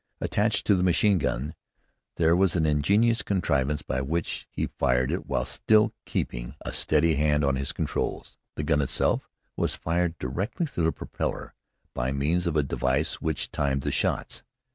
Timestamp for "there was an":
2.15-2.65